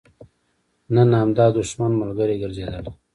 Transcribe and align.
نن 0.93 1.09
همدا 1.21 1.45
دښمن 1.57 1.91
ملګری 2.01 2.35
ګرځېدلی. 2.43 2.91